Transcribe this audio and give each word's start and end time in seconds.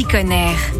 s'y 0.00 0.06
connaître. 0.06 0.79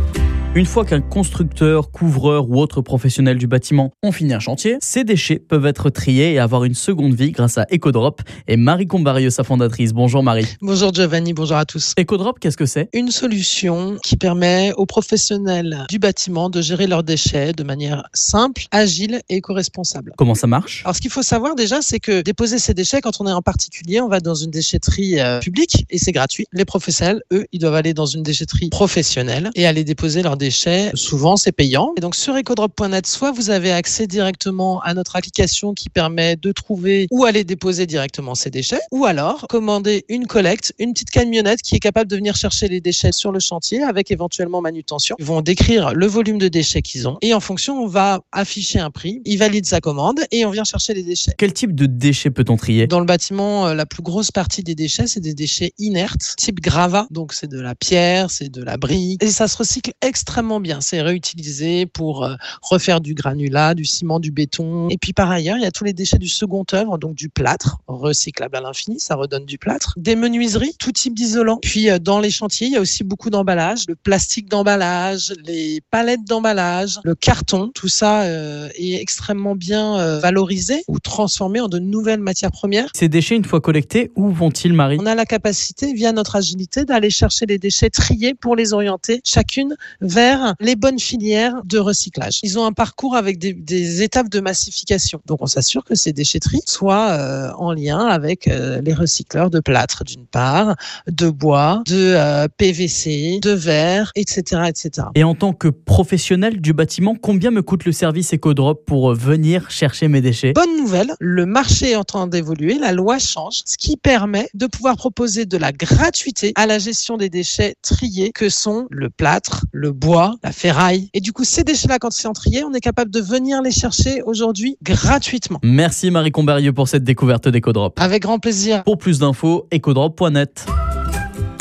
Une 0.57 0.67
fois 0.67 0.85
qu'un 0.85 1.01
constructeur, 1.01 1.93
couvreur 1.93 2.51
ou 2.51 2.59
autre 2.61 2.83
professionnel 2.83 3.39
du 3.39 3.47
bâtiment 3.47 3.93
ont 4.03 4.11
fini 4.11 4.35
un 4.35 4.41
chantier, 4.41 4.79
ces 4.81 5.05
déchets 5.05 5.39
peuvent 5.39 5.65
être 5.65 5.91
triés 5.91 6.33
et 6.33 6.41
avoir 6.41 6.65
une 6.65 6.75
seconde 6.75 7.15
vie 7.15 7.31
grâce 7.31 7.57
à 7.57 7.69
EcoDrop. 7.73 8.21
Et 8.49 8.57
Marie 8.57 8.89
Combarieux, 8.89 9.31
sa 9.31 9.45
fondatrice. 9.45 9.93
Bonjour 9.93 10.25
Marie. 10.25 10.49
Bonjour 10.61 10.93
Giovanni, 10.93 11.35
bonjour 11.35 11.57
à 11.57 11.65
tous. 11.67 11.95
EcoDrop, 11.97 12.41
qu'est-ce 12.41 12.57
que 12.57 12.67
c'est? 12.67 12.89
Une 12.93 13.13
solution 13.13 13.97
qui 14.03 14.17
permet 14.17 14.73
aux 14.77 14.87
professionnels 14.87 15.87
du 15.89 16.01
bâtiment 16.01 16.51
de 16.51 16.61
gérer 16.61 16.89
leurs 16.89 17.05
déchets 17.05 17.53
de 17.53 17.63
manière 17.63 18.09
simple, 18.13 18.65
agile 18.73 19.21
et 19.29 19.37
éco-responsable. 19.37 20.15
Comment 20.19 20.35
ça 20.35 20.49
marche? 20.49 20.83
Alors 20.85 20.97
ce 20.97 21.01
qu'il 21.01 21.13
faut 21.13 21.23
savoir 21.23 21.55
déjà, 21.55 21.81
c'est 21.81 22.01
que 22.01 22.23
déposer 22.23 22.59
ces 22.59 22.75
déchets, 22.75 23.01
quand 23.01 23.21
on 23.21 23.29
est 23.29 23.33
en 23.33 23.43
particulier, 23.43 24.01
on 24.01 24.09
va 24.09 24.19
dans 24.19 24.35
une 24.35 24.51
déchetterie 24.51 25.21
euh, 25.21 25.39
publique 25.39 25.87
et 25.91 25.99
c'est 25.99 26.11
gratuit. 26.11 26.47
Les 26.53 26.65
professionnels, 26.65 27.23
eux, 27.33 27.47
ils 27.53 27.61
doivent 27.61 27.77
aller 27.77 27.95
dans 27.95 28.07
une 28.07 28.25
déchetterie 28.25 28.71
professionnelle 28.71 29.51
et 29.55 29.65
aller 29.65 29.85
déposer 29.85 30.25
leurs 30.25 30.40
déchets. 30.41 30.91
Souvent, 30.95 31.37
c'est 31.37 31.53
payant. 31.53 31.93
Et 31.97 32.01
donc, 32.01 32.17
sur 32.17 32.37
ecodrop.net, 32.37 33.07
soit 33.07 33.31
vous 33.31 33.51
avez 33.51 33.71
accès 33.71 34.09
directement 34.09 34.81
à 34.81 34.95
notre 34.95 35.15
application 35.15 35.75
qui 35.75 35.89
permet 35.89 36.35
de 36.35 36.51
trouver 36.51 37.07
où 37.13 37.25
aller 37.25 37.45
déposer 37.45 37.87
directement 37.87 38.35
ces 38.35 38.51
déchets, 38.51 38.81
ou 38.91 39.05
alors 39.05 39.47
commander 39.49 40.05
une 40.09 40.27
collecte, 40.27 40.75
une 40.79 40.93
petite 40.93 41.11
camionnette 41.11 41.63
qui 41.63 41.77
est 41.77 41.81
capable 41.81 42.11
de 42.11 42.17
venir 42.17 42.35
chercher 42.35 42.67
les 42.69 42.81
déchets 42.81 43.13
sur 43.13 43.31
le 43.31 43.39
chantier 43.39 43.83
avec 43.83 44.11
éventuellement 44.11 44.61
manutention. 44.61 45.15
Ils 45.19 45.25
vont 45.25 45.43
décrire 45.43 45.93
le 45.95 46.07
volume 46.07 46.39
de 46.39 46.49
déchets 46.49 46.83
qu'ils 46.83 47.07
ont 47.07 47.19
et 47.21 47.35
en 47.35 47.41
fonction, 47.41 47.83
on 47.83 47.87
va 47.87 48.21
afficher 48.33 48.81
un 48.81 48.91
prix. 48.91 49.21
Ils 49.25 49.39
valident 49.39 49.67
sa 49.67 49.81
commande 49.81 50.21
et 50.31 50.45
on 50.47 50.51
vient 50.51 50.65
chercher 50.65 50.95
les 50.95 51.03
déchets. 51.03 51.35
Quel 51.37 51.53
type 51.53 51.75
de 51.75 51.87
déchets 51.87 52.31
peut-on 52.31 52.57
trier? 52.57 52.87
Dans 52.87 53.01
le 53.01 53.07
bâtiment, 53.07 53.67
euh, 53.67 53.75
la 53.75 53.87
plus 53.87 54.03
grosse 54.03 54.31
partie 54.31 54.63
des 54.63 54.75
déchets, 54.75 55.07
c'est 55.07 55.21
des 55.21 55.35
déchets 55.35 55.73
inertes, 55.79 56.35
type 56.39 56.61
gravat. 56.61 57.07
Donc, 57.11 57.35
c'est 57.35 57.49
de 57.49 57.61
la 57.61 57.75
pierre, 57.75 58.31
c'est 58.31 58.49
de 58.49 58.63
la 58.63 58.79
brique. 58.79 59.23
Et 59.23 59.29
ça 59.29 59.49
se 59.49 59.57
recycle 59.59 59.93
extrêmement 60.01 60.30
bien. 60.61 60.81
C'est 60.81 61.03
réutilisé 61.03 61.87
pour 61.87 62.25
euh, 62.25 62.35
refaire 62.63 63.01
du 63.01 63.15
granulat, 63.15 63.75
du 63.75 63.85
ciment, 63.85 64.21
du 64.21 64.31
béton. 64.31 64.89
Et 64.89 64.97
puis, 64.97 65.13
par 65.13 65.31
ailleurs, 65.31 65.57
il 65.57 65.63
y 65.63 65.67
a 65.67 65.71
tous 65.71 65.85
les 65.85 65.93
déchets 65.93 66.19
du 66.19 66.29
second 66.29 66.65
œuvre, 66.73 66.99
donc 66.99 67.15
du 67.15 67.29
plâtre, 67.29 67.79
recyclable 67.87 68.57
à 68.57 68.61
l'infini, 68.61 69.01
ça 69.01 69.15
redonne 69.15 69.45
du 69.45 69.59
plâtre. 69.59 69.95
Des 69.97 70.17
menuiseries, 70.17 70.75
tout 70.79 70.93
type 70.93 71.15
d'isolant. 71.15 71.59
Puis, 71.63 71.91
euh, 71.91 71.99
dans 71.99 72.21
les 72.21 72.31
chantiers, 72.31 72.69
il 72.69 72.73
y 72.73 72.77
a 72.77 72.81
aussi 72.81 73.05
beaucoup 73.05 73.31
d'emballage, 73.31 73.85
le 73.89 73.97
plastique 73.97 74.49
d'emballage, 74.49 75.33
les 75.45 75.81
palettes 75.91 76.25
d'emballage, 76.27 76.99
le 77.05 77.15
carton. 77.15 77.71
Tout 77.75 77.89
ça 77.89 78.23
euh, 78.23 78.69
est 78.75 79.01
extrêmement 79.01 79.55
bien 79.55 79.81
valorisé 80.19 80.83
ou 80.89 80.99
transformé 80.99 81.61
en 81.61 81.69
de 81.69 81.79
nouvelles 81.79 82.21
matières 82.21 82.51
premières. 82.51 82.89
Ces 82.95 83.09
déchets, 83.09 83.37
une 83.37 83.45
fois 83.45 83.61
collectés, 83.61 84.11
où 84.17 84.31
vont-ils, 84.31 84.73
Marie? 84.73 84.99
On 85.01 85.07
a 85.07 85.15
la 85.15 85.27
capacité, 85.27 85.93
via 85.93 86.13
notre 86.13 86.37
agilité, 86.37 86.85
d'aller 86.85 87.11
chercher 87.11 87.47
les 87.47 87.59
déchets 87.59 87.91
triés 87.91 88.35
pour 88.35 88.57
les 88.57 88.73
orienter 88.73 89.21
chacune 89.25 89.77
vers 90.01 90.20
les 90.61 90.77
bonnes 90.77 90.99
filières 90.99 91.63
de 91.65 91.79
recyclage. 91.79 92.41
Ils 92.43 92.59
ont 92.59 92.65
un 92.65 92.73
parcours 92.73 93.17
avec 93.17 93.39
des, 93.39 93.53
des 93.53 94.03
étapes 94.03 94.29
de 94.29 94.41
massification. 94.41 95.21
Donc 95.27 95.39
on 95.43 95.47
s'assure 95.47 95.85
que 95.85 95.95
ces 95.95 96.13
déchetteries 96.13 96.63
soient 96.67 97.11
euh, 97.11 97.51
en 97.59 97.73
lien 97.73 97.99
avec 98.07 98.49
euh, 98.49 98.81
les 98.81 98.95
recycleurs 98.95 99.51
de 99.51 99.61
plâtre 99.61 100.05
d'une 100.05 100.27
part, 100.27 100.77
de 101.07 101.29
bois, 101.29 101.83
de 101.87 102.15
euh, 102.17 102.49
PVC, 102.57 103.41
de 103.43 103.51
verre, 103.51 104.13
etc., 104.17 104.63
etc. 104.69 105.09
Et 105.15 105.25
en 105.25 105.35
tant 105.35 105.53
que 105.53 105.69
professionnel 105.69 106.61
du 106.61 106.73
bâtiment, 106.73 107.15
combien 107.21 107.51
me 107.51 107.63
coûte 107.63 107.85
le 107.85 107.93
service 107.93 108.35
EcoDrop 108.35 108.85
pour 108.87 109.11
euh, 109.11 109.15
venir 109.15 109.71
chercher 109.71 110.09
mes 110.09 110.21
déchets? 110.21 110.53
Bonne 110.53 110.77
nouvelle, 110.77 111.15
le 111.21 111.47
marché 111.47 111.93
est 111.93 111.97
en 111.97 112.05
train 112.05 112.27
d'évoluer, 112.27 112.79
la 112.79 112.93
loi 112.93 113.19
change, 113.19 113.63
ce 113.65 113.77
qui 113.77 113.97
permet 113.97 114.49
de 114.55 114.67
pouvoir 114.67 114.97
proposer 114.97 115.47
de 115.47 115.57
la 115.57 115.73
gratuité 115.73 116.53
à 116.57 116.67
la 116.67 116.79
gestion 116.79 117.17
des 117.17 117.29
déchets 117.29 117.75
triés 117.83 118.33
que 118.33 118.49
sont 118.49 118.87
le 118.91 119.11
plâtre, 119.11 119.65
le 119.73 119.93
bois, 119.93 120.10
la 120.17 120.53
ferraille. 120.53 121.09
Et 121.15 121.21
du 121.21 121.33
coup, 121.33 121.45
ces 121.45 121.65
déchets-là, 121.65 121.99
quand 121.99 122.13
sont 122.13 122.33
triés, 122.33 122.65
on 122.65 122.73
est 122.73 122.81
capable 122.81 123.11
de 123.11 123.21
venir 123.21 123.63
les 123.63 123.71
chercher 123.71 124.23
aujourd'hui 124.23 124.77
gratuitement. 124.83 125.61
Merci 125.63 126.11
Marie 126.11 126.33
Combarieux 126.33 126.73
pour 126.73 126.89
cette 126.89 127.05
découverte 127.05 127.49
d'EcoDrop. 127.49 127.99
Avec 128.01 128.23
grand 128.23 128.39
plaisir. 128.39 128.85
Pour 128.85 128.99
plus 128.99 129.19
d'infos, 129.19 129.67
ecodrop.net. 129.71 130.67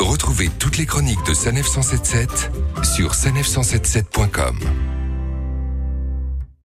Retrouvez 0.00 0.50
toutes 0.58 0.78
les 0.78 0.86
chroniques 0.86 1.24
de 1.28 1.34
Sanef 1.34 1.66
177 1.66 2.50
sur 2.82 3.12
sanef177.com. 3.12 4.56